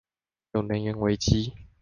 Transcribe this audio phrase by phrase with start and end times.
[0.53, 1.53] 有能源危機